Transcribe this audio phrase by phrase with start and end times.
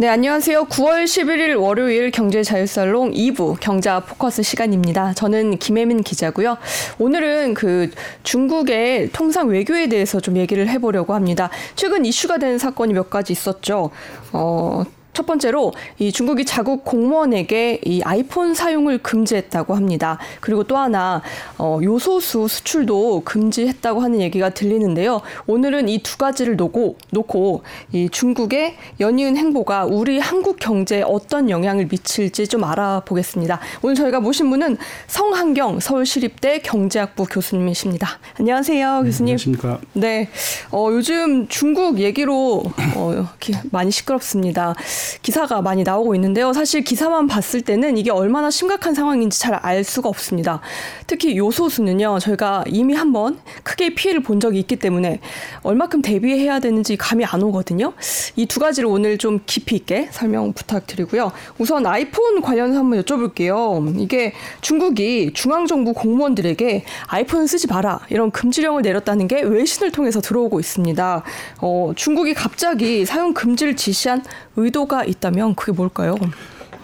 [0.00, 0.66] 네, 안녕하세요.
[0.66, 5.12] 9월 11일 월요일 경제자유살롱 2부 경자 포커스 시간입니다.
[5.14, 6.56] 저는 김혜민 기자고요.
[7.00, 7.90] 오늘은 그
[8.22, 11.50] 중국의 통상 외교에 대해서 좀 얘기를 해보려고 합니다.
[11.74, 13.90] 최근 이슈가 된 사건이 몇 가지 있었죠.
[14.32, 14.84] 어,
[15.18, 20.16] 첫 번째로 이 중국이 자국 공무원에게 이 아이폰 사용을 금지했다고 합니다.
[20.38, 21.22] 그리고 또 하나
[21.58, 25.20] 어, 요소수 수출도 금지했다고 하는 얘기가 들리는데요.
[25.48, 31.88] 오늘은 이 두 가지를 놓고 놓고 이 중국의 연이은 행보가 우리 한국 경제에 어떤 영향을
[31.90, 33.58] 미칠지 좀 알아보겠습니다.
[33.82, 34.76] 오늘 저희가 모신 분은
[35.08, 38.20] 성한경 서울시립대 경제학부 교수님이십니다.
[38.38, 39.36] 안녕하세요, 교수님.
[39.36, 39.80] 네, 안녕하십니까.
[39.94, 40.28] 네,
[40.70, 42.62] 어, 요즘 중국 얘기로
[42.94, 43.28] 어,
[43.72, 44.74] 많이 시끄럽습니다.
[45.22, 46.52] 기사가 많이 나오고 있는데요.
[46.52, 50.60] 사실 기사만 봤을 때는 이게 얼마나 심각한 상황인지 잘 알 수가 없습니다.
[51.06, 55.20] 특히 요소수는요, 저희가 이미 한번 크게 피해를 본 적이 있기 때문에
[55.62, 57.92] 얼마큼 대비해야 되는지 감이 안 오거든요.
[58.36, 61.32] 이 두 가지를 오늘 좀 깊이 있게 설명 부탁드리고요.
[61.58, 64.00] 우선 아이폰 관련해서 한번 여쭤볼게요.
[64.00, 71.22] 이게 중국이 중앙정부 공무원들에게 아이폰 쓰지 마라 이런 금지령을 내렸다는 게 외신을 통해서 들어오고 있습니다.
[71.60, 74.22] 어, 중국이 갑자기 사용 금지를 지시한
[74.58, 76.16] 의도가 있다면 그게 뭘까요?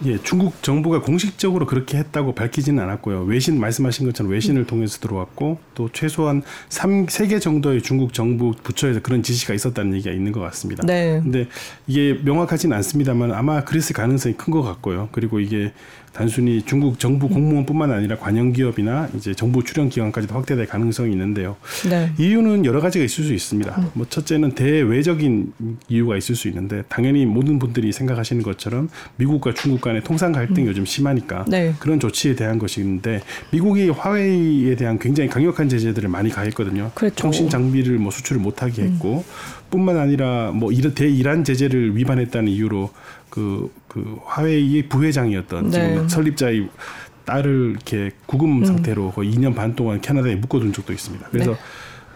[0.03, 3.21] 예, 중국 정부가 공식적으로 그렇게 했다고 밝히지는 않았고요.
[3.23, 4.67] 외신 말씀하신 것처럼 외신을 음.
[4.67, 10.33] 통해서 들어왔고 또 최소한 3, 3개 정도의 중국 정부 부처에서 그런 지시가 있었다는 얘기가 있는
[10.33, 10.83] 것 같습니다.
[10.85, 11.21] 네.
[11.23, 11.47] 근데
[11.87, 15.09] 이게 명확하지는 않습니다만 아마 그랬을 가능성이 큰 것 같고요.
[15.13, 15.71] 그리고 이게
[16.15, 21.57] 단순히 중국 정부 공무원뿐만 아니라 관영 기업이나 이제 정부 출연 기관까지도 확대될 가능성이 있는데요.
[21.89, 22.09] 네.
[22.17, 23.75] 이유는 여러 가지가 있을 수 있습니다.
[23.77, 23.89] 음.
[23.93, 25.51] 뭐 첫째는 대외적인
[25.89, 30.67] 이유가 있을 수 있는데 당연히 모든 분들이 생각하시는 것처럼 미국과 중국 간의 통상 갈등이 음.
[30.67, 31.73] 요즘 심하니까 네.
[31.79, 33.21] 그런 조치에 대한 것인데
[33.51, 36.91] 미국이 화웨이에 대한 굉장히 강력한 제재들을 많이 가했거든요.
[36.95, 37.15] 그렇죠.
[37.15, 39.65] 통신 장비를 뭐 수출을 못하게 했고 음.
[39.69, 42.91] 뿐만 아니라 뭐 대이란 제재를 위반했다는 이유로
[43.29, 45.89] 그, 그 화웨이의 부회장이었던 네.
[45.89, 46.67] 지금 설립자의
[47.23, 48.65] 딸을 이렇게 구금 음.
[48.65, 51.29] 상태로 거의 2년 반 동안 캐나다에 묶어둔 적도 있습니다.
[51.31, 51.57] 그래서 네.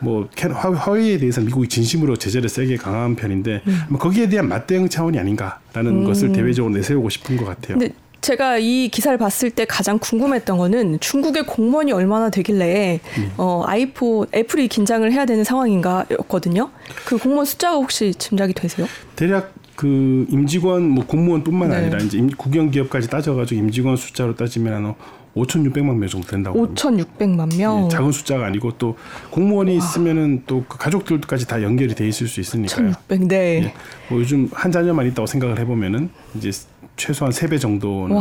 [0.02, 3.80] 뭐 화웨이에 대해서 미국이 진심으로 제재를 세게 강한 편인데 음.
[3.88, 6.04] 뭐 거기에 대한 맞대응 차원이 아닌가라는 음.
[6.04, 7.78] 것을 대외적으로 내세우고 싶은 것 같아요.
[8.20, 13.32] 제가 이 기사를 봤을 때 가장 궁금했던 거는 중국의 공무원이 얼마나 되길래 음.
[13.38, 16.70] 어, 아이폰 애플이 긴장을 해야 되는 상황인가였거든요.
[17.06, 18.86] 그 공무원 숫자가 혹시 짐작이 되세요?
[19.16, 21.76] 대략 그 임직원 뭐 공무원뿐만 네.
[21.78, 24.94] 아니라 이제 국영 기업까지 따져가지고 임직원 숫자로 따지면 한
[25.38, 26.68] 5,600만 명 정도 된다고.
[26.68, 27.86] 5,600만 명.
[27.86, 28.98] 예, 작은 숫자가 아니고 또
[29.30, 29.78] 공무원이 와.
[29.78, 32.88] 있으면은 또 그 가족들까지 다 연결이 돼 있을 수 있으니까요.
[33.08, 33.28] 1,600.
[33.30, 33.64] 네.
[33.64, 33.74] 예,
[34.10, 36.52] 뭐 요즘 한 자녀만 있다고 생각을 해보면은 이제
[36.98, 38.18] 최소한 세 배 정도는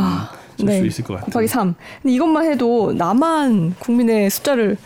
[0.58, 0.86] 쓸수 네.
[0.86, 1.26] 있을 것 같아요.
[1.26, 1.74] 곱하기 3.
[2.02, 4.76] 근데 이것만 해도 남한 국민의 숫자를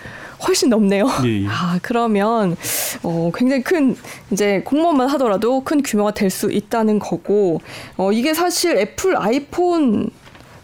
[0.47, 1.07] 훨씬 넘네요.
[1.25, 1.47] 예, 예.
[1.49, 2.57] 아, 그러면
[3.03, 3.97] 어, 굉장히 큰
[4.31, 7.61] 이제 공무원만 하더라도 큰 규모가 될 수 있다는 거고
[7.99, 10.09] 어, 이게 사실 애플 아이폰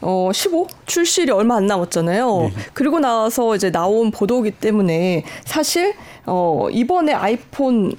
[0.00, 2.40] 어, 15 출시일이 얼마 안 남았잖아요.
[2.42, 2.52] 네.
[2.72, 5.94] 그리고 나서 이제 나온 보도기 때문에 사실
[6.24, 7.92] 어, 이번에 아이폰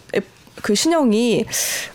[0.62, 1.46] 그 신형이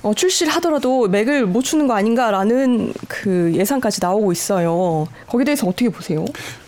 [0.02, 5.06] 어, 출시를 하더라도 맥을 못 추는 거 아닌가라는 그 예상까지 나오고 있어요.
[5.26, 6.24] 거기에 대해서 어떻게 보세요?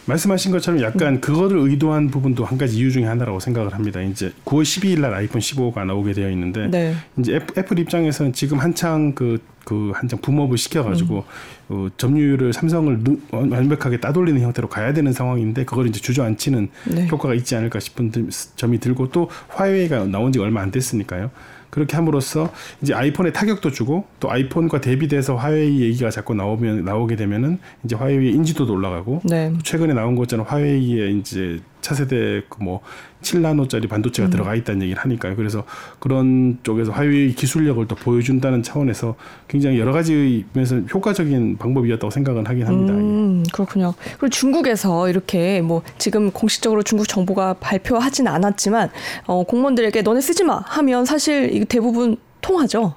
[0.06, 1.20] 말씀하신 것처럼 약간 음.
[1.20, 4.00] 그거를 의도한 부분도 한 가지 이유 중에 하나라고 생각을 합니다.
[4.00, 6.94] 이제 9월 12일 날 아이폰 15가 나오게 되어 있는데 네.
[7.18, 11.22] 이제 애플 입장에서는 지금 한창 그, 그 한창 붐업을 시켜가지고 음.
[11.68, 13.00] 어, 점유율을 삼성을
[13.32, 17.08] 완벽하게 따돌리는 형태로 가야 되는 상황인데 그걸 이제 주저앉히는 네.
[17.08, 18.12] 효과가 있지 않을까 싶은
[18.56, 21.30] 점이 들고 또 화웨이가 나온 지 얼마 안 됐으니까요.
[21.70, 22.50] 그렇게 함으로써
[22.82, 28.32] 이제 아이폰에 타격도 주고 또 아이폰과 대비돼서 화웨이 얘기가 자꾸 나오면 나오게 되면은 이제 화웨이의
[28.32, 29.52] 인지도도 올라가고 네.
[29.62, 32.80] 최근에 나온 것처럼 화웨이의 이제 차세대 그뭐
[33.22, 34.30] 7나노짜리 반도체가 음.
[34.30, 35.36] 들어가 있다는 얘기를 하니까요.
[35.36, 35.64] 그래서
[36.00, 39.14] 그런 쪽에서 화웨이 기술력을 또 보여준다는 차원에서
[39.46, 42.92] 굉장히 여러 가지 면에서 효과적인 방법이었다고 생각은 하긴 합니다.
[42.94, 43.94] 음, 그렇군요.
[44.18, 48.90] 그리고 중국에서 이렇게 뭐 지금 공식적으로 중국 정부가 발표하진 않았지만
[49.26, 52.94] 어, 공무원들에게 너네 쓰지 마 하면 사실 이 대부분 통하죠.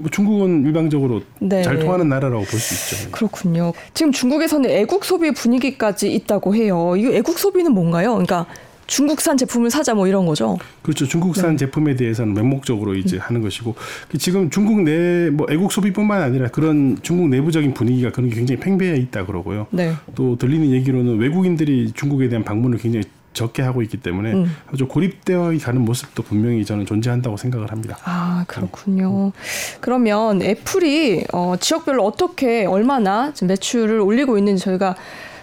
[0.00, 1.62] 뭐 중국은 일방적으로 네.
[1.62, 3.10] 잘 통하는 나라라고 볼 수 있죠.
[3.10, 3.72] 그렇군요.
[3.94, 6.94] 지금 중국에서는 애국 소비 분위기까지 있다고 해요.
[6.96, 8.10] 이 애국 소비는 뭔가요?
[8.12, 8.46] 그러니까
[8.86, 10.58] 중국산 제품을 사자 뭐 이런 거죠.
[10.82, 11.06] 그렇죠.
[11.06, 11.56] 중국산 네.
[11.56, 13.20] 제품에 대해서는 맹목적으로 이제 음.
[13.22, 13.74] 하는 것이고
[14.18, 18.96] 지금 중국 내 뭐 애국 소비뿐만 아니라 그런 중국 내부적인 분위기가 그런 게 굉장히 팽배해
[18.98, 19.66] 있다 그러고요.
[19.70, 19.92] 네.
[20.14, 24.56] 또 들리는 얘기로는 외국인들이 중국에 대한 방문을 굉장히 적게 하고 있기 때문에 음.
[24.72, 27.98] 아주 고립되어 가는 모습도 분명히 저는 존재한다고 생각을 합니다.
[28.04, 29.32] 아 그렇군요.
[29.34, 29.78] 네.
[29.80, 34.96] 그러면 애플이 어, 지역별로 어떻게 얼마나 매출을 올리고 있는지 저희가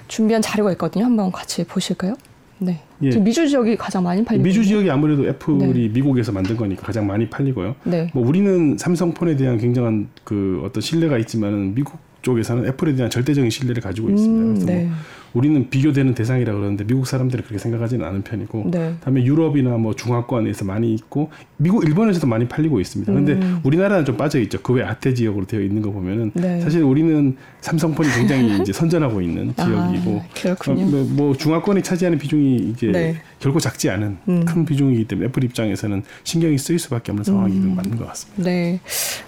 [0.08, 1.06] 준비한 자료가 있거든요.
[1.06, 2.16] 한번 같이 보실까요?
[2.58, 2.82] 네.
[3.02, 3.10] 예.
[3.10, 4.64] 지금 미주 지역이 가장 많이 팔리고 미주?
[4.64, 5.88] 지역이 아무래도 애플이 네.
[5.90, 7.76] 미국에서 만든 거니까 가장 많이 팔리고요.
[7.84, 8.12] 네.
[8.14, 13.82] 뭐 우리는 삼성폰에 대한 굉장한 그 어떤 신뢰가 있지만은 미국 쪽에서는 애플에 대한 절대적인 신뢰를
[13.82, 14.44] 가지고 있습니다.
[14.44, 14.84] 음, 그래서 네.
[14.86, 14.96] 뭐
[15.34, 18.96] 우리는 비교되는 대상이라 그러는데 미국 사람들이 그렇게 생각하지는 않은 편이고 네.
[19.00, 23.14] 그다음에 유럽이나 뭐 중화권에서 많이 있고 미국 일본에서도 많이 팔리고 있습니다.
[23.14, 23.60] 근데 음.
[23.64, 24.60] 우리나라는 좀 빠져 있죠.
[24.62, 26.62] 그 외 아태 지역으로 되어 있는 거 보면은 네.
[26.62, 30.84] 사실 우리는 삼성폰이 굉장히 이제 선전하고 있는 지역이고 아, 그렇군요.
[30.84, 33.16] 어, 뭐, 뭐 중화권이 차지하는 비중이 이제 네.
[33.40, 34.46] 결코 작지 않은 음.
[34.46, 37.76] 큰 비중이기 때문에 애플 입장에서는 신경이 쓰일 수밖에 없는 상황이 음.
[37.76, 38.44] 맞는 것 같습니다.
[38.44, 38.80] 네.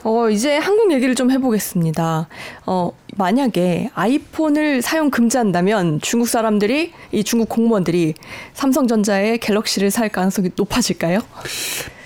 [0.04, 2.28] 어, 이제 한국 얘기를 좀 해보겠습니다.
[2.66, 8.14] 어, 만약에 아이폰을 사용 금지한다면 중국 사람들이, 이 중국 공무원들이
[8.54, 11.20] 삼성전자의 갤럭시를 살 가능성이 높아질까요?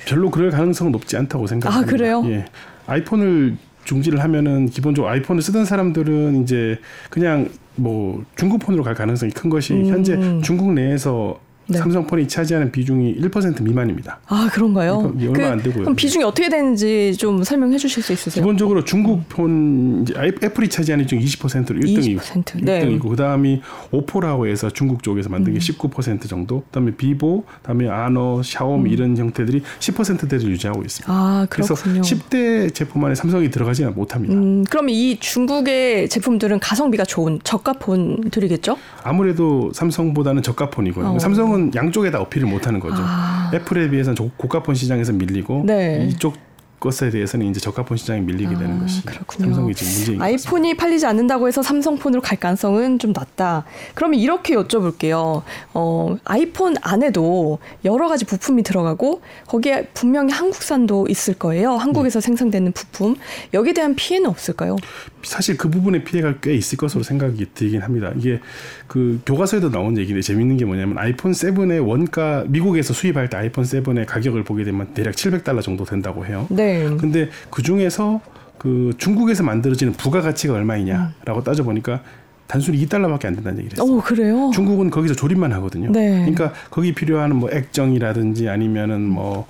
[0.07, 1.87] 별로 그럴 가능성은 높지 않다고 생각합니다.
[1.87, 2.23] 아, 그래요?
[2.27, 2.45] 예.
[2.85, 6.79] 아이폰을 중지를 하면은 기본적으로 아이폰을 쓰던 사람들은 이제
[7.09, 9.87] 그냥 뭐 중국 폰으로 갈 가능성이 큰 것이 음.
[9.87, 11.77] 현재 중국 내에서 네.
[11.79, 14.19] 삼성폰이 차지하는 비중이 1% 미만입니다.
[14.27, 15.13] 아, 그런가요?
[15.19, 15.83] 이거 얼마 안 되고요.
[15.83, 18.41] 그럼 비중이 어떻게 되는지 좀 설명해 주실 수 있으세요?
[18.43, 22.63] 기본적으로 중국 폰 애플이 차지하는 비중 20%로 1등이고 20%.
[22.63, 22.85] 네.
[22.85, 23.61] 1등이고 그다음이
[23.91, 26.61] 오포라고 해서 중국 쪽에서 만든 게 19% 정도.
[26.65, 31.11] 그다음에 비보, 그다음에 아노, 샤오미 이런 형태들이 10%대를 유지하고 있습니다.
[31.11, 32.01] 아, 그래서 그렇군요.
[32.01, 34.33] 10대 제품 안에 삼성이 들어가지는 못합니다.
[34.33, 38.77] 음, 그럼 이 중국의 제품들은 가성비가 좋은 저가 폰들이겠죠?
[39.03, 41.07] 아무래도 삼성보다는 저가 폰이고요.
[41.07, 41.19] 어.
[41.19, 42.97] 삼성은 양쪽에 다 어필을 못하는 거죠.
[42.99, 43.51] 아.
[43.53, 46.07] 애플에 비해서는 저- 고가 폰 시장에서 밀리고 네.
[46.09, 46.35] 이쪽
[46.79, 49.45] 것에 대해서는 이제 저가 폰 시장에 밀리게 아, 되는 것이 그렇군요.
[49.47, 50.25] 삼성이 지금 문제인 것 같습니다.
[50.25, 53.65] 아이폰이 팔리지 않는다고 해서 삼성폰으로 갈 가능성은 좀 낮다.
[53.95, 55.41] 그러면 이렇게 여쭤볼게요.
[55.73, 61.71] 어, 아이폰 안에도 여러 가지 부품이 들어가고 거기에 분명히 한국산도 있을 거예요.
[61.77, 63.15] 한국에서 생산되는 부품.
[63.55, 64.75] 여기에 대한 피해는 없을까요?
[65.23, 68.11] 사실 그 부분의 피해가 꽤 있을 것으로 생각이 들긴 합니다.
[68.15, 68.39] 이게
[68.87, 74.05] 그 교과서에도 나온 얘기인데 재밌는 게 뭐냐면 아이폰 7의 원가 미국에서 수입할 때 아이폰 7의
[74.05, 76.47] 가격을 보게 되면 대략 700달러 정도 된다고 해요.
[76.49, 76.87] 네.
[76.97, 78.21] 근데 그 중에서
[78.57, 82.01] 그 중국에서 만들어지는 부가가치가 얼마이냐라고 따져보니까
[82.47, 83.97] 단순히 2달러밖에 안 된다는 얘기를 했어요.
[83.97, 84.51] 오, 그래요?
[84.53, 85.91] 중국은 거기서 조립만 하거든요.
[85.91, 86.19] 네.
[86.19, 89.47] 그러니까 거기 필요한 뭐 액정이라든지 아니면은 뭐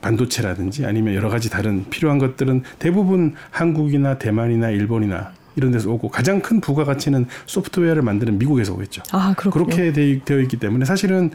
[0.00, 6.40] 반도체라든지 아니면 여러 가지 다른 필요한 것들은 대부분 한국이나 대만이나 일본이나 이런 데서 오고 가장
[6.40, 9.02] 큰 부가가치는 소프트웨어를 만드는 미국에서 오겠죠.
[9.12, 9.66] 아, 그렇군요.
[9.66, 11.30] 그렇게 되- 되어 있기 때문에 사실은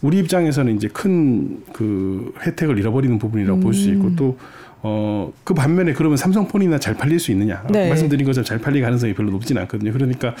[0.00, 3.94] 우리 입장에서는 이제 큰 그 혜택을 잃어버리는 부분이라고 볼수 음.
[3.96, 4.38] 있고 또
[4.82, 7.64] 어, 그 반면에 그러면 삼성폰이나 잘 팔릴 수 있느냐?
[7.70, 7.88] 네.
[7.88, 9.92] 말씀드린 것처럼 잘 팔릴 가능성이 별로 높지는 않거든요.
[9.92, 10.36] 그러니까 뭐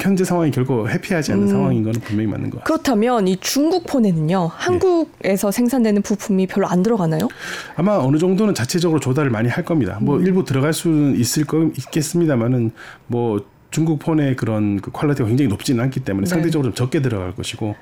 [0.00, 1.48] 현재 상황이 결코 happy하지 않은 음.
[1.48, 2.64] 상황인 거는 분명히 맞는 것 같아요.
[2.64, 7.28] 그렇다면 이 중국 폰에는요, 한국에서 생산되는 부품이 별로 안 들어가나요?
[7.76, 9.98] 아마 어느 정도는 자체적으로 조달을 많이 할 겁니다.
[10.00, 10.04] 음.
[10.04, 12.70] 뭐 일부 들어갈 수는 있을 거 있겠습니다만은
[13.06, 16.30] 뭐 중국 폰의 그런 그 quality가 굉장히 높지는 않기 때문에 네.
[16.30, 17.76] 상대적으로 좀 적게 들어갈 것이고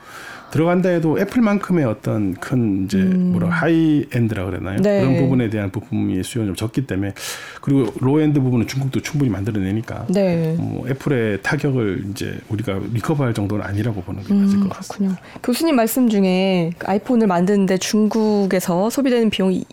[0.51, 4.77] 들어간다 해도 애플만큼의 어떤 큰 이제 뭐라 high end라 그러나요?
[4.79, 4.83] 음.
[4.83, 5.01] 네.
[5.01, 7.13] 그런 부분에 대한 부품의 수요는 좀 적기 때문에
[7.61, 10.57] 그리고 low end 부분은 중국도 충분히 만들어내니까 네.
[10.59, 15.17] 뭐 애플의 타격을 이제 우리가 recover할 정도는 아니라고 보는 게 맞을 음, 것 같습니다.
[15.17, 15.41] 그렇군요.
[15.43, 19.65] 교수님 말씀 중에 그 아이폰을 만드는데 중국에서 소비되는 비용이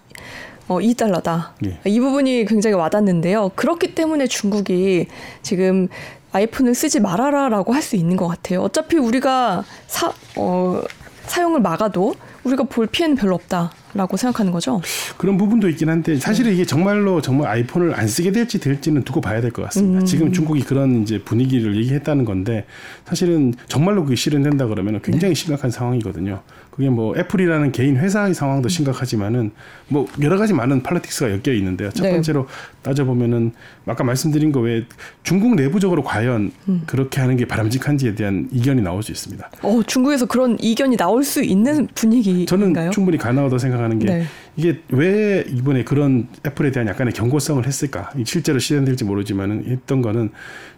[0.67, 1.49] 어, 2달러다.
[1.65, 1.79] 예.
[1.85, 3.51] 이 부분이 굉장히 와닿는데요.
[3.55, 5.07] 그렇기 때문에 중국이
[5.41, 5.87] 지금
[6.31, 8.61] 아이폰을 쓰지 말아라라고 할 수 있는 것 같아요.
[8.61, 10.81] 어차피 우리가 사, 어,
[11.27, 14.81] 사용을 막아도 우리가 볼 피해는 별로 없다 라고 생각하는 거죠.
[15.17, 16.55] 그런 부분도 있긴 한데 사실은 네.
[16.55, 19.99] 이게 정말로 정말 아이폰을 안 쓰게 될지 될지는 두고 봐야 될 것 같습니다.
[19.99, 20.05] 음.
[20.05, 22.65] 지금 중국이 그런 이제 분위기를 얘기했다는 건데
[23.05, 25.39] 사실은 정말로 그게 실현된다 그러면 굉장히 네.
[25.39, 26.41] 심각한 상황이거든요.
[26.71, 29.51] 그게 뭐 애플이라는 개인 회사의 상황도 심각하지만은
[29.89, 31.91] 뭐 여러 가지 많은 팔레틱스가 엮여 있는데요.
[31.91, 32.11] 첫 네.
[32.13, 32.47] 번째로
[32.81, 33.51] 따져 보면은
[33.85, 34.83] 아까 말씀드린 거 외에
[35.21, 36.81] 중국 내부적으로 과연 음.
[36.87, 39.51] 그렇게 하는 게 바람직한지에 대한 이견이 나올 수 있습니다.
[39.61, 42.45] 어, 중국에서 그런 이견이 나올 수 있는 분위기인가요?
[42.47, 44.23] 저는 충분히 가능하다고 생각 하는 게 네.
[44.55, 48.11] 이게 왜 이번에 그런 애플에 대한 약간의 경고성을 했을까?
[48.17, 50.31] 이 실제로 실현될지 모르지만은 했던 거는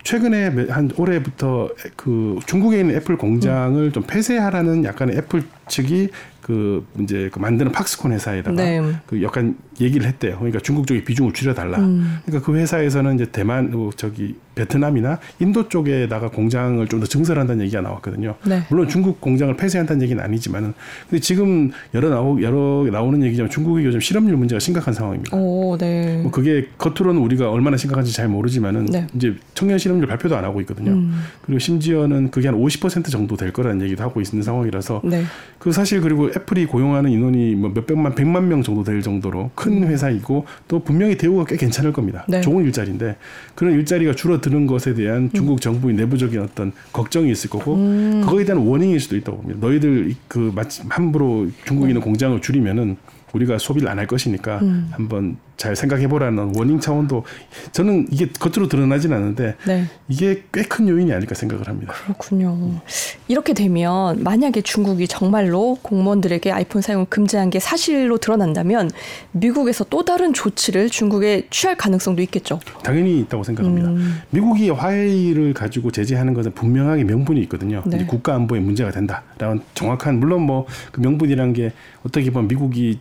[0.04, 6.10] 최근에 몇- 한 올해부터 그 중국에 있는 애플 공장을 좀 폐쇄하라는 약간의 애플 측이
[6.42, 8.82] 그 이제 그 만드는 팍스콘 회사에다가 네.
[9.08, 10.38] 그 약간 얘기를 했대요.
[10.38, 11.80] 그러니까 중국 쪽에 비중을 줄여달라.
[11.80, 12.20] 음.
[12.26, 17.82] 그러니까 그 회사에서는 이제 대만, 어, 저기 베트남이나 인도 쪽에다가 공장을 좀 더 증설한다는 얘기가
[17.82, 18.36] 나왔거든요.
[18.48, 18.64] 네.
[18.70, 20.74] 물론 중국 공장을 폐쇄한다는 얘기는 아니지만은
[21.10, 25.36] 근데 지금 여러 나오 여러 나오는 얘기지만 중국이 요즘 실업률 문제가 심각한 상황입니다.
[25.36, 26.22] 오, 네.
[26.22, 29.08] 뭐 그게 겉으로는 우리가 얼마나 심각한지 잘 모르지만은 네.
[29.14, 30.92] 이제 청년 실업률 발표도 안 하고 있거든요.
[30.92, 31.22] 음.
[31.46, 35.24] 그리고 심지어는 그게 한 50% 정도 될 거라는 얘기도 하고 있는 상황이라서 네.
[35.60, 40.46] 그 사실 그리고 애플이 고용하는 인원이 뭐 몇백만, 백만 명 정도 될 정도로 큰 회사이고
[40.68, 42.26] 또 분명히 대우가 꽤 괜찮을 겁니다.
[42.28, 42.42] 네.
[42.42, 43.16] 좋은 일자리인데
[43.56, 47.76] 그런 일자리가 줄어드는 것에 대한 중국 정부의 내부적인 어떤 걱정이 있을 거고
[48.24, 49.60] 그거에 대한 워닝일 수도 있다고 봅니다.
[49.66, 52.98] 너희들 그 마치 함부로 중국에 있는 공장을 줄이면은
[53.34, 57.24] 우리가 소비를 안 할 것이니까 한번 잘 생각해 보라는 워닝 차원도
[57.72, 59.86] 저는 이게 겉으로 드러나진 않는데 네.
[60.10, 61.94] 이게 꽤 큰 요인이 아닐까 생각을 합니다.
[61.94, 62.82] 그렇군요.
[63.28, 68.90] 이렇게 되면 만약에 중국이 정말로 공무원들에게 아이폰 사용을 금지한 게 사실로 드러난다면
[69.32, 72.60] 미국에서 또 다른 조치를 중국에 취할 가능성도 있겠죠.
[72.84, 73.90] 당연히 있다고 생각합니다.
[73.90, 74.22] 음.
[74.32, 77.82] 미국이 화해를 가지고 제재하는 것은 분명하게 명분이 있거든요.
[77.86, 78.06] 네.
[78.06, 81.72] 국가 안보에 문제가 된다라는 정확한 물론 뭐 그 명분이란 게
[82.06, 83.00] 어떻게 보면 미국이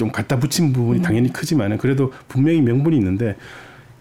[0.00, 1.02] 좀 갖다 붙인 부분이 음.
[1.02, 3.36] 당연히 크지만은 그래도 분명히 명분이 있는데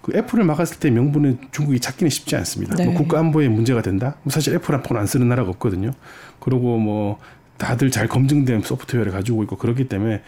[0.01, 2.75] 그 애플을 막았을 때 명분은 중국이 찾기는 쉽지 않습니다.
[2.75, 2.86] 네.
[2.86, 4.15] 뭐 국가 안보에 문제가 된다.
[4.24, 5.91] 뭐 사실 애플 폰안 쓰는 나라가 없거든요.
[6.39, 7.20] 그리고 뭐
[7.58, 10.22] 다들 잘 검증된 소프트웨어를 가지고 있고 그렇기 때문에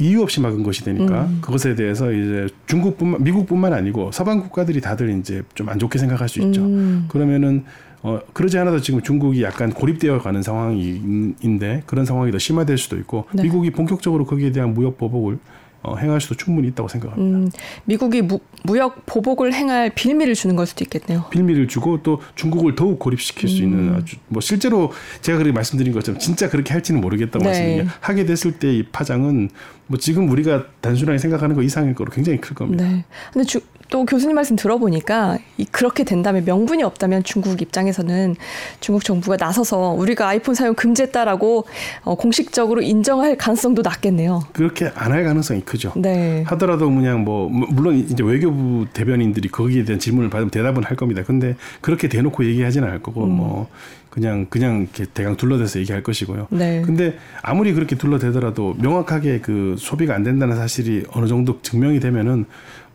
[0.00, 1.38] 이유 없이 막은 것이 되니까 음.
[1.40, 6.40] 그것에 대해서 이제 중국뿐만 미국뿐만 아니고 서방 국가들이 다들 이제 좀 안 좋게 생각할 수
[6.40, 6.62] 있죠.
[6.62, 7.04] 음.
[7.08, 7.64] 그러면은
[8.02, 13.26] 어 그러지 않아도 지금 중국이 약간 고립되어 가는 상황인데 그런 상황이 더 심화될 수도 있고
[13.32, 13.42] 네.
[13.42, 15.38] 미국이 본격적으로 거기에 대한 무역 보복을
[15.82, 17.38] 어, 행할 수도 충분히 있다고 생각합니다.
[17.38, 17.50] 음,
[17.86, 21.24] 미국이 무, 무역 보복을 행할 빌미를 주는 걸 수도 있겠네요.
[21.30, 23.62] 빌미를 주고 또 중국을 더욱 고립시킬 수 음.
[23.62, 24.92] 있는 아주 뭐 실제로
[25.22, 27.44] 제가 그렇게 말씀드린 것처럼 진짜 그렇게 할지는 모르겠다고 네.
[27.46, 29.48] 말씀드린 게 하게 됐을 때 이 파장은
[29.90, 32.84] 뭐 지금 우리가 단순하게 생각하는 것 이상일 거로 굉장히 클 겁니다.
[32.84, 33.04] 네.
[33.32, 38.36] 근데 주, 또 교수님 말씀 들어보니까 이 그렇게 된다면 명분이 없다면 중국 입장에서는
[38.78, 41.64] 중국 정부가 나서서 우리가 아이폰 사용 금지했다라고
[42.04, 44.42] 어, 공식적으로 인정할 가능성도 낮겠네요.
[44.52, 45.92] 그렇게 안 할 가능성이 크죠.
[45.96, 46.44] 네.
[46.46, 51.24] 하더라도 그냥 뭐 무- 물론 이제 외교부 대변인들이 거기에 대한 질문을 받으면 대답은 할 겁니다.
[51.26, 53.30] 근데 그렇게 대놓고 얘기하지는 않을 거고 음.
[53.32, 53.68] 뭐
[54.08, 56.48] 그냥 그냥 이렇게 대강 둘러대서 얘기할 것이고요.
[56.50, 56.82] 네.
[56.84, 62.46] 근데 아무리 그렇게 둘러대더라도 명확하게 그 소비가 안 된다는 사실이 어느 정도 증명이 되면은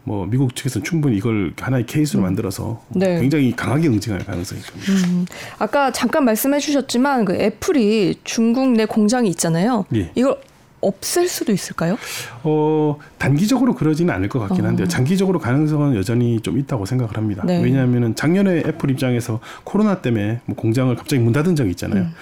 [0.06, 3.20] 뭐 미국 측에서는 충분히 이걸 하나의 케이스로 만들어서 네.
[3.20, 5.08] 굉장히 강하게 응징할 가능성이 큽니다.
[5.08, 5.26] 음,
[5.58, 9.86] 아까 잠깐 말씀해 주셨지만 그 애플이 중국 내 공장이 있잖아요.
[9.96, 10.12] 예.
[10.14, 10.38] 이걸
[10.82, 11.98] 없앨 수도 있을까요?
[12.44, 14.86] 어, 단기적으로 그러지는 않을 것 같긴 한데요.
[14.86, 14.88] 어.
[14.88, 17.44] 장기적으로 가능성은 여전히 좀 있다고 생각을 합니다.
[17.44, 17.62] 네.
[17.64, 22.04] 왜냐하면 작년에 애플 입장에서 코로나 때문에 뭐 공장을 갑자기 문 닫은 적이 있잖아요.
[22.04, 22.14] 음.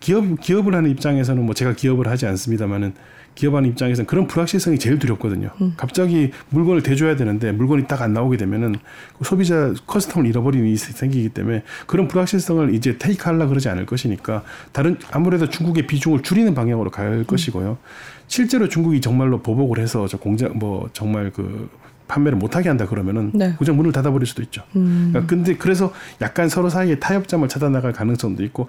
[0.00, 2.94] 기업 기업을 하는 입장에서는 뭐 제가 기업을 하지 않습니다만은
[3.36, 5.50] 기업하는 입장에서는 그런 불확실성이 제일 두렵거든요.
[5.60, 5.74] 음.
[5.76, 8.74] 갑자기 물건을 대줘야 되는데 물건이 딱 안 나오게 되면은
[9.18, 14.98] 그 소비자 커스텀을 잃어버리는 일이 생기기 때문에 그런 불확실성을 이제 테이크하려 그러지 않을 것이니까 다른
[15.12, 17.24] 아무래도 중국의 비중을 줄이는 방향으로 갈 음.
[17.26, 17.78] 것이고요.
[18.26, 21.68] 실제로 중국이 정말로 보복을 해서 저 공장 뭐 정말 그
[22.08, 23.54] 판매를 못하게 한다 그러면은 네.
[23.56, 24.62] 공장 문을 닫아버릴 수도 있죠.
[24.76, 28.68] 음, 그러니까 근데 그래서 약간 서로 사이에 타협점을 찾아 나갈 가능성도 있고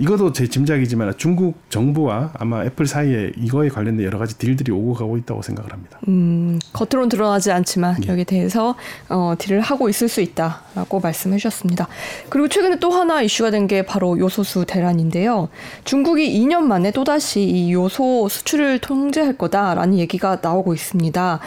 [0.00, 5.16] 이것도 제 짐작이지만 중국 정부와 아마 애플 사이에 이거에 관련된 여러 가지 딜들이 오고 가고
[5.16, 5.98] 있다고 생각을 합니다.
[6.08, 8.08] 음, 겉으로는 드러나지 않지만 예.
[8.08, 8.74] 여기에 대해서
[9.08, 11.86] 어, 딜을 하고 있을 수 있다라고 말씀해 주셨습니다.
[12.28, 15.48] 그리고 최근에 또 하나 이슈가 된 게 바로 요소수 대란인데요.
[15.84, 21.40] 중국이 2년 만에 또다시 이 요소 수출을 통제할 거다라는 얘기가 나오고 있습니다.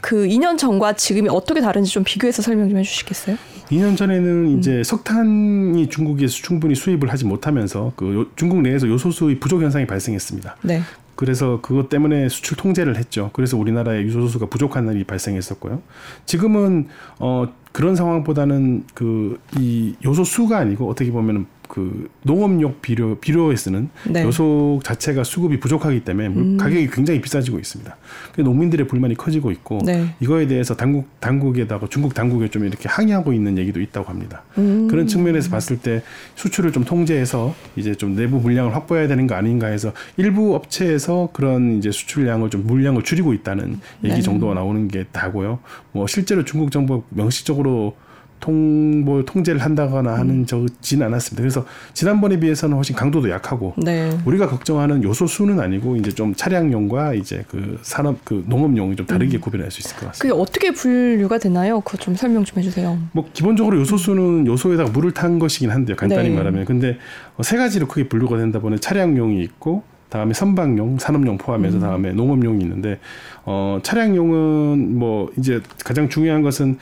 [0.00, 3.36] 그 2년 전과 지금이 어떻게 다른지 좀 비교해서 설명 좀 해주시겠어요?
[3.70, 4.58] 2년 전에는 음.
[4.58, 9.86] 이제 석탄이 중국에서 충분히 수입을 하지 못하면서 그 요- 중국 내에서 요소 수의 부족 현상이
[9.86, 10.56] 발생했습니다.
[10.62, 10.80] 네.
[11.16, 13.30] 그래서 그것 때문에 수출 통제를 했죠.
[13.32, 15.82] 그래서 우리나라에 유소수가 부족한 일이 발생했었고요.
[16.26, 16.86] 지금은
[17.18, 24.24] 어 그런 상황보다는 그 이 요소수가 아니고 어떻게 보면은 그 농업용 비료 비료에 쓰는 네.
[24.24, 26.56] 요소 자체가 수급이 부족하기 때문에 물- 음.
[26.56, 27.94] 가격이 굉장히 비싸지고 있습니다.
[28.38, 30.14] 농민들의 불만이 커지고 있고 네.
[30.20, 34.42] 이거에 대해서 당국 당국에다가 중국 당국에 좀 이렇게 항의하고 있는 얘기도 있다고 합니다.
[34.56, 34.88] 음.
[34.88, 36.02] 그런 측면에서 봤을 때
[36.34, 41.76] 수출을 좀 통제해서 이제 좀 내부 물량을 확보해야 되는 거 아닌가 해서 일부 업체에서 그런
[41.78, 44.22] 이제 수출량을 좀 물량을 줄이고 있다는 얘기 네.
[44.22, 45.58] 정도가 나오는 게 다고요.
[45.92, 47.94] 뭐 실제로 중국 정부가 명시적으로
[48.40, 50.18] 통보 통제를 한다거나 음.
[50.18, 51.42] 하는 적지는 않았습니다.
[51.42, 54.16] 그래서 지난번에 비해서는 훨씬 강도도 약하고 네.
[54.24, 59.38] 우리가 걱정하는 요소 수는 아니고 이제 좀 차량용과 이제 그 산업 그 농업용이 좀 다르게
[59.38, 60.18] 구별할 수 있을 것 같습니다.
[60.22, 61.80] 그게 어떻게 분류가 되나요?
[61.80, 62.98] 그거 좀 설명 좀 해주세요.
[63.12, 65.96] 뭐 기본적으로 요소 수는 요소에다가 물을 탄 것이긴 한데요.
[65.96, 66.36] 간단히 네.
[66.36, 66.64] 말하면.
[66.64, 66.98] 근데
[67.36, 72.62] 어, 세 가지로 크게 분류가 된다 보니 차량용이 있고 다음에 선박용, 산업용 포함해서 다음에 농업용이
[72.62, 72.98] 있는데
[73.44, 76.78] 어 차량용은 뭐 이제 가장 중요한 것은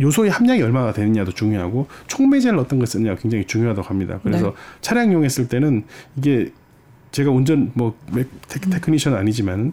[0.00, 4.20] 요소의 함량이 얼마나 되느냐도 중요하고 촉매제를 어떤 걸 쓰느냐가 굉장히 중요하다고 합니다.
[4.22, 4.52] 그래서 네.
[4.80, 5.84] 차량용 했을 때는
[6.16, 6.50] 이게
[7.12, 9.72] 제가 운전 뭐 맥- 테, technician 아니지만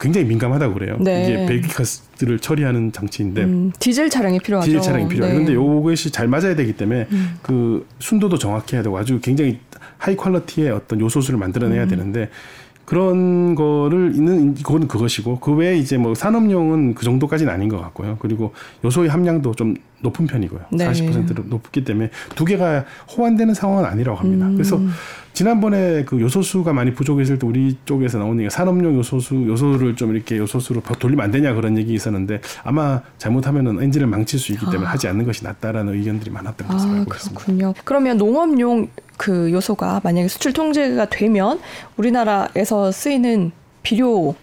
[0.00, 0.96] 굉장히 민감하다고 그래요.
[1.00, 1.24] 네.
[1.24, 4.66] 이게 배기가스를 처리하는 장치인데 음, 디젤 차량이 필요하죠.
[4.66, 5.32] 디젤 차량이 필요해요.
[5.34, 5.38] 네.
[5.38, 7.38] 근데 요것이 잘 맞아야 되기 때문에 음.
[7.42, 9.58] 그 순도도 정확해야 되고 아주 굉장히
[9.98, 11.88] high quality의 어떤 요소수를 만들어내야 음.
[11.88, 12.30] 되는데
[12.88, 18.16] 그런 거를 있는 그거는 그것이고 그 외에 이제 뭐 산업용은 그 정도까지는 아닌 것 같고요.
[18.18, 20.60] 그리고 요소의 함량도 좀 높은 편이고요.
[20.72, 20.88] 네.
[20.90, 24.46] 40%로 높기 때문에 두 개가 호환되는 상황은 아니라고 합니다.
[24.46, 24.54] 음.
[24.54, 24.80] 그래서
[25.38, 30.36] 지난번에 그 요소수가 많이 부족했을 때 우리 쪽에서 나온 얘기가 산업용 요소수 요소를 좀 이렇게
[30.36, 34.90] 요소수로 돌리면 안 되냐 그런 얘기 있었는데 아마 잘못하면은 엔진을 망칠 수 있기 때문에 아.
[34.90, 37.40] 하지 않는 것이 낫다라는 의견들이 많았던 것으로 아, 알고 있습니다.
[37.40, 37.74] 그렇군요.
[37.84, 41.60] 그러면 농업용 그 요소가 만약에 수출 통제가 되면
[41.96, 43.52] 우리나라에서 쓰이는
[43.84, 44.34] 비료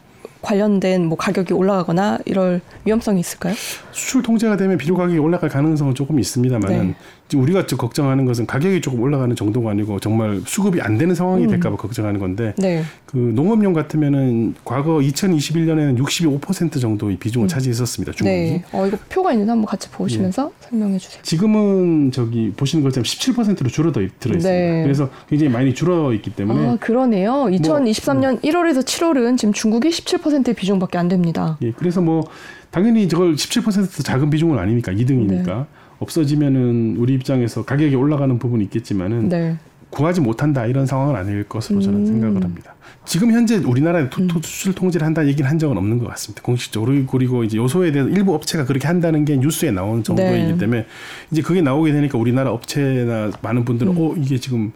[0.42, 3.54] 관련된 뭐 가격이 올라가거나 이럴 위험성이 있을까요?
[3.92, 6.96] 수출 통제가 되면 비료 가격이 올라갈 가능성은 조금 있습니다만은 네.
[7.34, 11.50] 우리가 지금 걱정하는 것은 가격이 조금 올라가는 정도가 아니고 정말 수급이 안 되는 상황이 음.
[11.50, 12.84] 될까봐 걱정하는 건데 네.
[13.08, 17.48] 그 농업용 같으면은 과거 2021년에는 65% 정도의 비중을 음.
[17.48, 18.52] 차지했었습니다 중국이.
[18.52, 18.64] 네.
[18.72, 20.68] 어, 이거 표가 있는데 한번 같이 보시면서 예.
[20.70, 21.22] 설명해 주세요.
[21.24, 24.48] 지금은 저기 보시는 것처럼 17%로 줄어들어 있습니다.
[24.48, 24.84] 네.
[24.84, 27.46] 그래서 굉장히 많이 줄어 있기 때문에 아, 그러네요.
[27.46, 31.58] 2023년 1월에서 7월은 지금 중국이 17%의 비중밖에 안 됩니다.
[31.64, 32.28] 예, 그래서 뭐
[32.70, 35.66] 당연히 저걸 17% 작은 비중은 아니니까 2등이니까 네.
[36.00, 39.58] 없어지면은 우리 입장에서 가격이 올라가는 부분이 있겠지만은 네.
[39.90, 42.06] 구하지 못한다 이런 상황은 아닐 것으로 저는 음.
[42.06, 42.76] 생각을 합니다.
[43.06, 46.42] 지금 현재 우리나라에 토, 토 수출 통제를 한다 얘기를 한 적은 없는 것 같습니다.
[46.42, 50.58] 공식적으로 그리고 이제 요소에 대해서 일부 업체가 그렇게 한다는 게 뉴스에 나온 정도이기 네.
[50.58, 50.86] 때문에
[51.32, 53.98] 이제 그게 나오게 되니까 우리나라 업체나 많은 분들은 음.
[53.98, 54.74] 어 이게 지금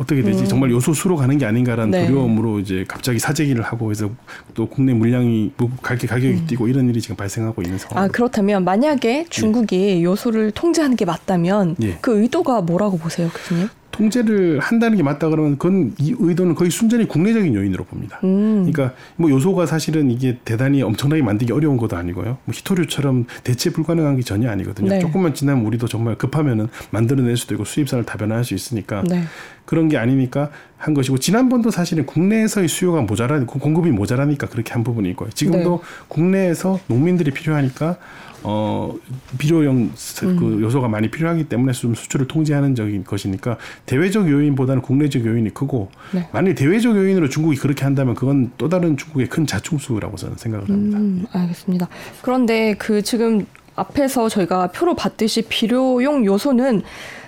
[0.00, 0.48] 어떻게 되지?
[0.48, 2.06] 정말 요소 수로 가는 게 아닌가라는 네.
[2.06, 4.10] 두려움으로 이제 갑자기 사재기를 하고 해서
[4.54, 8.02] 또 국내 물량이 뭐 가격 가격이 뛰고 이런 일이 지금 발생하고 있는 상황.
[8.02, 8.08] 음.
[8.08, 11.98] 아, 그렇다면 만약에 중국이 요소를 통제하는 게 맞다면 예.
[12.00, 13.68] 그 의도가 뭐라고 보세요, 교수님?
[14.00, 18.18] 통제를 한다는 게 맞다 그러면 그건 이 의도는 거의 순전히 국내적인 요인으로 봅니다.
[18.24, 18.70] 음.
[18.70, 22.38] 그러니까 뭐 요소가 사실은 이게 대단히 엄청나게 만들기 어려운 것도 아니고요.
[22.44, 24.88] 뭐 히토류처럼 대체 불가능한 게 전혀 아니거든요.
[24.88, 24.98] 네.
[25.00, 29.22] 조금만 지나면 우리도 정말 급하면은 만들어낼 수도 있고 수입산을 다변화할 수 있으니까 네.
[29.66, 35.10] 그런 게 아니니까 한 것이고 지난번도 사실은 국내에서의 수요가 모자라 공급이 모자라니까 그렇게 한 부분이
[35.10, 35.28] 있고요.
[35.30, 36.04] 지금도 네.
[36.08, 37.98] 국내에서 농민들이 필요하니까
[38.42, 38.94] 어
[39.38, 40.36] 비료용 스- 음.
[40.36, 43.56] 그 요소가 많이 필요하기 때문에 좀 수출을 통제하는 적인 것이니까
[43.86, 46.28] 대외적 요인보다는 국내적 요인이 크고 네.
[46.32, 50.98] 만약 대외적 요인으로 중국이 그렇게 한다면 그건 또 다른 중국의 큰 자충수라고 저는 생각을 합니다.
[50.98, 51.88] 음, 알겠습니다.
[52.22, 56.82] 그런데 그 지금 앞에서 저희가 표로 봤듯이 비료용 요소는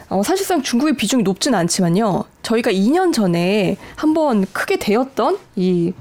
[0.08, 2.24] 어, 사실상 중국의 비중이 높진 않지만요.
[2.42, 5.92] 저희가 2년 전에 한번 크게 되었던 이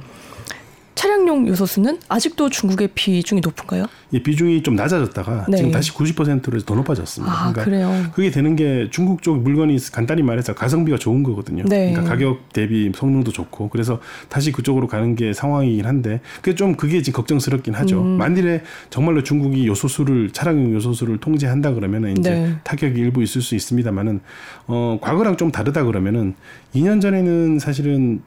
[1.01, 3.87] 차량용 요소수는 아직도 중국의 비중이 높은가요?
[4.11, 5.57] 이 비중이 좀 낮아졌다가 네.
[5.57, 7.33] 지금 다시 90%로 더 높아졌습니다.
[7.33, 8.11] 아, 그러니까 그래요.
[8.13, 11.63] 그게 되는 게 중국 쪽 물건이 간단히 말해서 가성비가 좋은 거거든요.
[11.65, 11.89] 네.
[11.89, 17.01] 그러니까 가격 대비 성능도 좋고 그래서 다시 그쪽으로 가는 게 상황이긴 한데 그게 좀 그게
[17.01, 17.99] 지금 걱정스럽긴 하죠.
[17.99, 18.17] 음.
[18.19, 18.61] 만일에
[18.91, 22.55] 정말로 중국이 요소수를 차량용 요소수를 통제한다 그러면은 이제 네.
[22.63, 24.19] 타격이 일부 있을 수 있습니다만은
[24.67, 26.35] 어 과거랑 좀 다르다 그러면은
[26.75, 28.21] 2년 전에는 사실은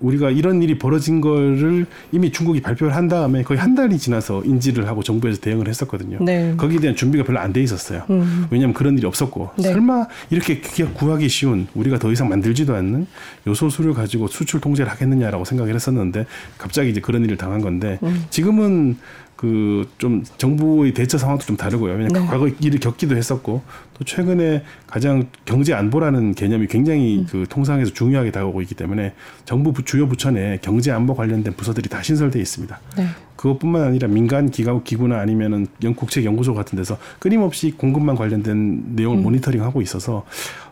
[0.00, 4.88] 우리가 이런 일이 벌어진 거를 이미 중국이 발표를 한 다음에 거의 한 달이 지나서 인지를
[4.88, 6.18] 하고 정부에서 대응을 했었거든요.
[6.22, 6.54] 네.
[6.56, 8.04] 거기에 대한 준비가 별로 안 돼 있었어요.
[8.10, 8.46] 음.
[8.50, 9.64] 왜냐하면 그런 일이 없었고 네.
[9.72, 13.06] 설마 이렇게 기- 구하기 쉬운 우리가 더 이상 만들지도 않는
[13.46, 16.26] 요소수를 가지고 수출 통제를 하겠느냐라고 생각을 했었는데
[16.58, 18.24] 갑자기 이제 그런 일을 당한 건데 음.
[18.30, 18.96] 지금은
[19.40, 21.92] 그 좀 정부의 대처 상황도 좀 다르고요.
[21.94, 22.26] 왜냐하면 네.
[22.28, 23.62] 과거 일을 겪기도 했었고
[23.94, 27.26] 또 최근에 가장 경제 안보라는 개념이 굉장히 음.
[27.30, 29.14] 그 통상에서 중요하게 다가오고 있기 때문에
[29.46, 32.78] 정부 부- 주요 부처 내 경제 안보 관련된 부서들이 다 신설돼 있습니다.
[32.98, 33.06] 네.
[33.40, 39.18] 그것뿐만 아니라 민간 기관 기구나 아니면은 영 국책 연구소 같은 데서 끊임없이 공급망 관련된 내용을
[39.18, 39.22] 음.
[39.22, 40.26] 모니터링하고 있어서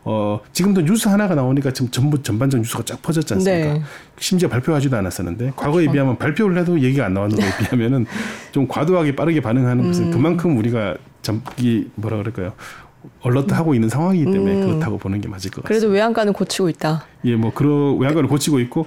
[0.05, 3.73] 어 지금도 뉴스 하나가 나오니까 지금 전부 전반적 뉴스가 쫙 퍼졌지 않습니까?
[3.73, 3.83] 네.
[4.19, 5.93] 심지어 발표하지도 않았었는데 과거에 그렇죠.
[5.93, 8.05] 비하면 발표를 해도 얘기가 안 나왔는 거에 비하면은
[8.53, 10.11] 좀 과도하게 빠르게 반응하는 것은 음.
[10.11, 12.53] 그만큼 우리가 잠기 뭐라 그럴까요?
[13.23, 14.67] 얼럿하고 있는 상황이기 때문에 음.
[14.67, 15.69] 그렇다고 보는 게 맞을 것 같습니다.
[15.69, 17.07] 그래도 외양간은 고치고 있다.
[17.25, 18.87] 예, 뭐 그런 외양간을 고치고 있고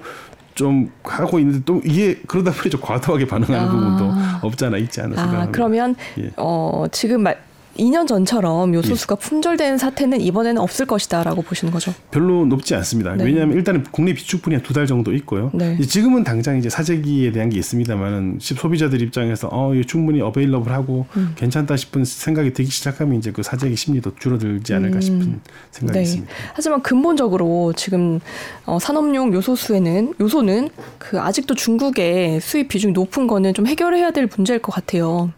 [0.56, 3.72] 좀 하고 있는데 또 이게 그러다 보니 좀 과도하게 반응하는 아.
[3.72, 5.48] 부분도 없지 않아 있지 않나 아.
[5.52, 6.32] 그러면 예.
[6.38, 7.42] 어, 지금 말
[7.78, 11.94] 2년 전처럼 요소수가 품절되는 사태는 이번에는 없을 것이다라고 보시는 거죠.
[12.12, 13.16] 별로 높지 않습니다.
[13.16, 13.24] 네.
[13.24, 15.50] 왜냐하면 일단은 국내 비축분이 한 두 달 정도 있고요.
[15.54, 15.78] 네.
[15.80, 21.34] 지금은 당장 이제 사재기에 대한 게 있습니다만은 소비자들 입장에서 어 이거 충분히 어베일러블하고 음.
[21.36, 25.02] 괜찮다 싶은 생각이 들기 시작하면 이제 그 사재기 심리도 줄어들지 않을까 음.
[25.02, 25.40] 싶은
[25.72, 26.04] 생각이 네.
[26.04, 26.32] 있습니다.
[26.54, 28.20] 하지만 근본적으로 지금
[28.66, 34.62] 어, 산업용 요소수에는 요소는 그 아직도 중국의 수입 비중이 높은 거는 좀 해결해야 될 문제일
[34.62, 35.32] 것 같아요.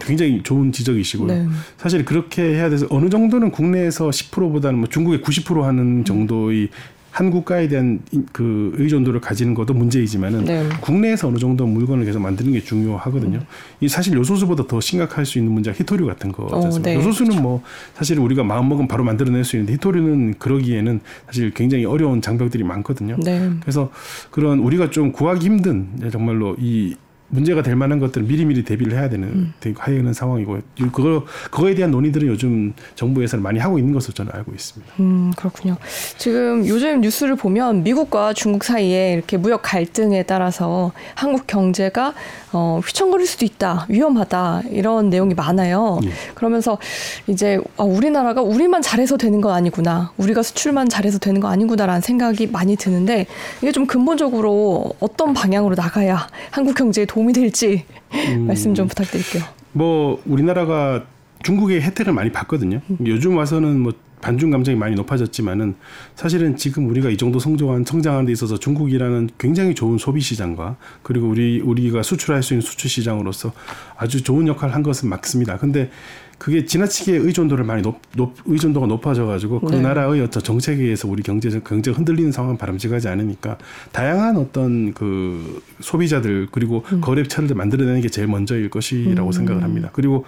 [0.00, 1.26] 굉장히 좋은 지적이시고요.
[1.28, 1.46] 네.
[1.76, 6.68] 사실 그렇게 해야 돼서 어느 정도는 국내에서 10%보다는 뭐 중국의 90% 하는 정도의
[7.10, 10.68] 한 국가에 대한 인- 그 의존도를 가지는 것도 문제이지만은 네.
[10.80, 13.40] 국내에서 어느 정도 물건을 계속 만드는 게 중요하거든요.
[13.80, 16.80] 이 사실 요소수보다 더 심각할 수 있는 문제가 히토류 같은 거지 어?
[16.82, 16.94] 네.
[16.96, 17.62] 요소수는 뭐
[17.94, 23.16] 사실 우리가 마음 먹으면 바로 만들어낼 수 있는데 히토류는 그러기에는 사실 굉장히 어려운 장벽들이 많거든요.
[23.24, 23.50] 네.
[23.62, 23.90] 그래서
[24.30, 26.94] 그런 우리가 좀 구하기 힘든 정말로 이
[27.28, 29.74] 문제가 될 만한 것들은 미리미리 대비를 해야 되는 음.
[29.76, 30.60] 하는 상황이고
[30.92, 34.92] 그거 그거에 대한 논의들은 요즘 정부에서는 많이 하고 있는 것으로 저는 알고 있습니다.
[35.00, 35.76] 음, 그렇군요.
[36.16, 42.14] 지금 요즘 뉴스를 보면 미국과 중국 사이에 이렇게 무역 갈등에 따라서 한국 경제가
[42.52, 46.00] 어, 휘청거릴 수도 있다, 위험하다 이런 내용이 많아요.
[46.04, 46.10] 예.
[46.34, 46.78] 그러면서
[47.26, 52.46] 이제 아, 우리나라가 우리만 잘해서 되는 건 아니구나, 우리가 수출만 잘해서 되는 거 아니구나라는 생각이
[52.46, 53.26] 많이 드는데
[53.60, 58.46] 이게 좀 근본적으로 어떤 방향으로 나가야 한국 경제에 도 움이 될지 음.
[58.46, 59.42] 말씀 좀 부탁드릴게요.
[59.72, 61.04] 뭐 우리나라가
[61.42, 62.80] 중국의 혜택을 많이 받거든요.
[63.06, 65.76] 요즘 와서는 뭐 반중 감정이 많이 높아졌지만은
[66.16, 71.28] 사실은 지금 우리가 이 정도 성장한 성장하는 데 있어서 중국이라는 굉장히 좋은 소비 시장과 그리고
[71.28, 73.52] 우리 우리가 수출할 수 있는 수출 시장으로서
[73.96, 75.58] 아주 좋은 역할을 한 것은 맞습니다.
[75.58, 75.90] 근데
[76.38, 79.80] 그게 지나치게 의존도를 많이 높, 높 의존도가 높아져 가지고 그 네.
[79.80, 83.58] 나라의 어떤 정책에 의해서 우리 경제 경제가 흔들리는 상황은 바람직하지 않으니까
[83.90, 89.90] 다양한 어떤 그 소비자들 그리고 거래처를 만들어내는 게 제일 먼저일 것이라고 생각을 합니다.
[89.92, 90.24] 그리고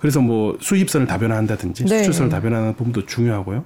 [0.00, 1.98] 그래서 뭐 수입선을 다변화한다든지 네.
[1.98, 3.64] 수출선을 다변화하는 부분도 중요하고요.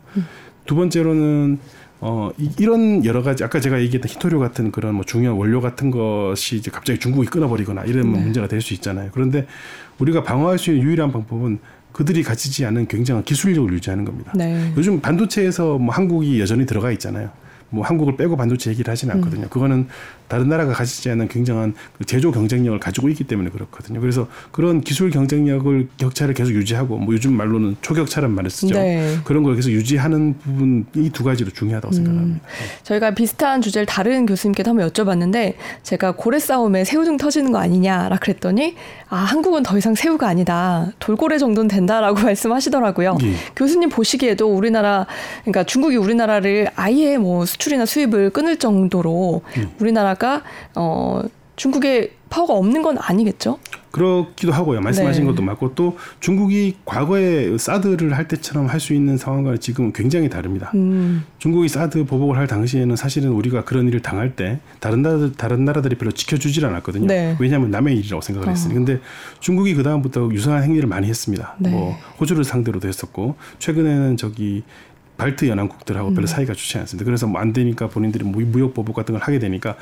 [0.67, 1.59] 두 번째로는
[2.01, 5.93] 어 이- 이런 여러 가지 아까 제가 얘기했던 히토류 같은 그런 뭐 중요한 원료 같은
[5.93, 8.19] 것이 이제 갑자기 중국이 끊어버리거나 이런 네.
[8.21, 9.11] 문제가 될 수 있잖아요.
[9.15, 9.47] 그런데
[10.01, 11.61] 우리가 방어할 수 있는 유일한 방법은
[11.95, 14.33] 그들이 가지지 않은 굉장한 기술력을 유지하는 겁니다.
[14.35, 14.73] 네.
[14.77, 17.31] 요즘 반도체에서 뭐 한국이 여전히 들어가 있잖아요.
[17.71, 19.49] 뭐 한국을 빼고 반도체 얘기를 하지는 않거든요.
[19.49, 19.87] 그거는
[20.29, 24.01] 다른 나라가 가지지 않은 굉장한 그 제조 경쟁력을 가지고 있기 때문에 그렇거든요.
[24.01, 28.75] 그래서 그런 기술 경쟁력을 격차를 계속 유지하고 뭐 요즘 말로는 초격차란 말을 쓰죠.
[28.75, 29.17] 네.
[29.25, 32.41] 그런 걸 계속 유지하는 부분 이 두 가지로 중요하다고 생각합니다.
[32.83, 38.75] 저희가 비슷한 주제를 다른 교수님께도 한번 여쭤봤는데 제가 고래 싸움에 새우등 터지는 거 아니냐라 그랬더니
[39.09, 43.19] 아 한국은 더 이상 새우가 아니다 돌고래 정도는 된다라고 말씀하시더라고요.
[43.23, 43.35] 예.
[43.55, 45.07] 교수님 보시기에도 우리나라
[45.43, 49.71] 그러니까 중국이 우리나라를 아예 뭐 수출이나 수입을 끊을 정도로 음.
[49.79, 50.43] 우리나라 가
[50.75, 51.23] 어
[51.57, 53.61] 중국에 파워가 없는 건 아니겠죠?
[53.93, 54.81] 그렇기도 하고요.
[54.81, 55.31] 말씀하신 네.
[55.31, 60.73] 것도 맞고 또 중국이 과거에 사드를 할 때처럼 할 수 있는 상황과 지금은 굉장히 다릅니다.
[60.75, 65.65] 음, 중국이 사드 보복을 할 당시에는 사실은 우리가 그런 일을 당할 때 다른 나라들 다른
[65.65, 67.07] 나라들이 별로 지켜주질 않았거든요.
[67.07, 67.37] 네.
[67.39, 68.51] 왜냐하면 남의 일이라고 생각을 어.
[68.51, 68.75] 했으니.
[68.75, 68.99] 근데
[69.39, 71.55] 중국이 그 다음부터 유사한 행위를 많이 했습니다.
[71.61, 71.71] 네.
[71.71, 74.65] 뭐 호주를 상대로도 했었고 최근에는 저기
[75.17, 76.15] 발트 연안국들하고 음.
[76.15, 77.05] 별로 사이가 좋지 않습니다.
[77.05, 79.77] 그래서 뭐 안 되니까 본인들이 무- 무역 보복 같은 걸 하게 되니까.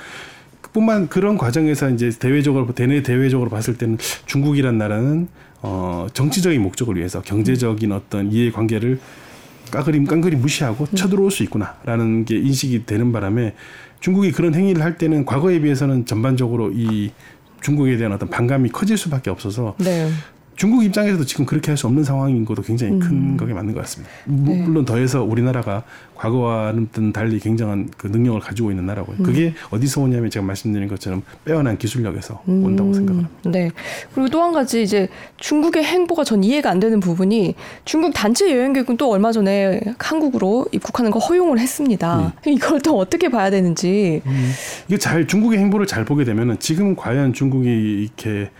[0.72, 5.28] 뿐만 그런 과정에서 이제 대외적으로 대내 대외적으로 봤을 때는 중국이란 나라는
[5.60, 8.98] 어 정치적인 목적을 위해서 경제적인 어떤 이해 관계를
[9.70, 13.54] 까그림 깡그리 무시하고 쳐들어올 수 있구나라는 게 인식이 되는 바람에
[14.00, 17.10] 중국이 그런 행위를 할 때는 과거에 비해서는 전반적으로 이
[17.60, 20.10] 중국에 대한 어떤 반감이 커질 수밖에 없어서 네.
[20.56, 24.12] 중국 입장에서도 지금 그렇게 할 수 없는 상황인 것도 굉장히 큰 거게 맞는 것 같습니다.
[24.26, 24.62] 무- 네.
[24.62, 25.82] 물론 더해서 우리나라가
[26.14, 29.16] 과거와는 달리 굉장한 그 능력을 가지고 있는 나라고요.
[29.24, 33.50] 그게 어디서 오냐면 제가 말씀드린 것처럼 빼어난 기술력에서 온다고 생각을 합니다.
[33.50, 33.70] 네.
[34.14, 38.96] 그리고 또 한 가지 이제 중국의 행보가 전 이해가 안 되는 부분이 중국 단체 여행객은
[38.98, 42.34] 또 얼마 전에 한국으로 입국하는 거 허용을 했습니다.
[42.44, 42.52] 네.
[42.52, 44.20] 이걸 또 어떻게 봐야 되는지.
[44.86, 47.68] 이게 잘 중국의 행보를 잘 보게 되면은 지금 과연 중국이
[48.02, 48.50] 이렇게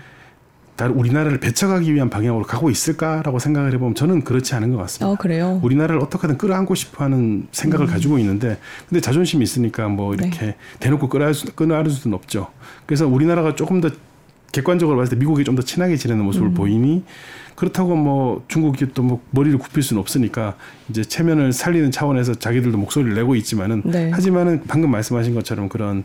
[0.80, 5.08] 우리나라를 배척하기 위한 방향으로 가고 있을까라고 생각을 해보면 저는 그렇지 않은 것 같습니다.
[5.10, 5.60] 어, 그래요.
[5.62, 8.58] 우리나라를 어떻게든 끌어안고 싶어하는 생각을 가지고 있는데
[8.88, 10.26] 근데 자존심이 있으니까 뭐 네.
[10.26, 12.48] 이렇게 대놓고 끌어안을 수, 끌어안을 수는 없죠.
[12.86, 13.90] 그래서 우리나라가 조금 더
[14.50, 16.54] 객관적으로 봤을 때 미국이 좀 더 친하게 지내는 모습을 음.
[16.54, 17.04] 보이니
[17.54, 20.56] 그렇다고 뭐 중국이 또 뭐 머리를 굽힐 수는 없으니까
[20.88, 24.10] 이제 체면을 살리는 차원에서 자기들도 목소리를 내고 있지만은 네.
[24.10, 26.04] 하지만은 방금 말씀하신 것처럼 그런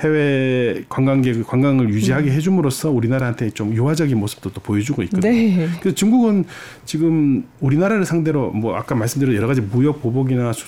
[0.00, 5.32] 해외 관광객 관광을 유지하게 해줌으로써 우리나라한테 좀 유화적인 모습도 또 보여주고 있거든요.
[5.32, 5.68] 네.
[5.80, 6.44] 그래서 중국은
[6.84, 10.64] 지금 우리나라를 상대로 뭐 아까 말씀드린 여러 가지 무역 보복이나 수,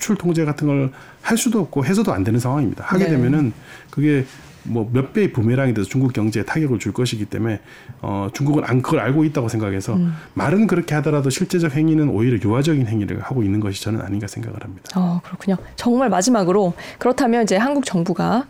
[0.00, 0.90] 출 통제 같은 걸
[1.22, 2.84] 할 수도 없고 해서도 안 되는 상황입니다.
[2.84, 3.10] 하게 네.
[3.10, 3.52] 되면은
[3.90, 4.26] 그게
[4.64, 7.60] 뭐 몇 배의 부메랑이 돼서 중국 경제에 타격을 줄 것이기 때문에
[8.00, 10.14] 어 중국은 안 그걸 알고 있다고 생각해서 음.
[10.34, 14.90] 말은 그렇게 하더라도 실제적 행위는 오히려 유화적인 행위를 하고 있는 것이 저는 아닌가 생각을 합니다.
[14.94, 15.56] 어, 그렇군요.
[15.76, 18.46] 정말 마지막으로 그렇다면 이제 한국 정부가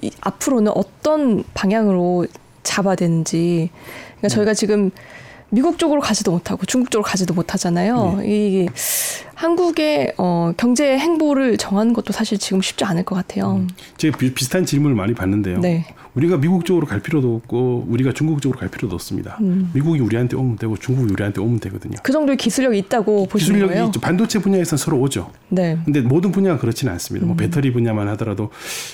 [0.00, 2.26] 이, 앞으로는 어떤 방향으로
[2.62, 3.70] 잡아야 되는지.
[4.18, 4.90] 그러니까 저희가 지금
[5.50, 8.20] 미국 쪽으로 가지도 못하고 중국 쪽으로 가지도 못하잖아요.
[8.24, 8.68] 이
[9.42, 13.66] 한국의 어, 경제 행보를 정하는 것도 사실 지금 쉽지 않을 것 같아요.
[13.96, 15.58] 제가 비, 비슷한 질문을 많이 받는데요.
[15.58, 15.84] 네.
[16.14, 19.38] 우리가 미국 쪽으로 갈 필요도 없고 우리가 중국 쪽으로 갈 필요도 없습니다.
[19.72, 21.96] 미국이 우리한테 오면 되고 중국이 우리한테 오면 되거든요.
[22.02, 23.86] 그 정도의 기술력이 있다고 보시는 기술력이 거예요?
[23.86, 24.00] 있죠.
[24.00, 25.30] 반도체 분야에서는 서로 오죠.
[25.48, 25.78] 네.
[25.84, 27.26] 근데 모든 분야가 그렇지는 않습니다.
[27.26, 28.50] 뭐 배터리 분야만 하더라도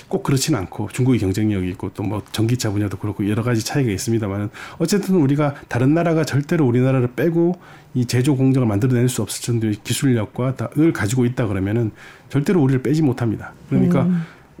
[0.07, 4.49] 꼭 그렇지는 않고 중국이 경쟁력이 있고 또 뭐 전기차 분야도 그렇고 여러 가지 차이가 있습니다만
[4.79, 7.59] 어쨌든 우리가 다른 나라가 절대로 우리나라를 빼고
[7.93, 11.91] 이 제조 공장을 만들어낼 수 없을 정도의 기술력과 을 가지고 있다 그러면은
[12.29, 13.53] 절대로 우리를 빼지 못합니다.
[13.69, 14.07] 그러니까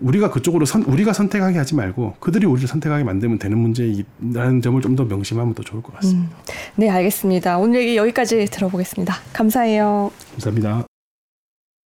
[0.01, 4.95] 우리가 그쪽으로 선 우리가 선택하게 하지 말고 그들이 우리를 선택하게 만들면 되는 문제라는 점을 좀
[4.95, 6.35] 더 명심하면 더 좋을 것 같습니다.
[6.75, 7.57] 네, 알겠습니다.
[7.57, 9.13] 오늘 얘기 여기까지 들어보겠습니다.
[9.33, 10.11] 감사해요.
[10.33, 10.88] 감사합니다.